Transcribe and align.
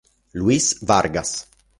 Luis 0.33 0.81
Vargas 0.81 1.45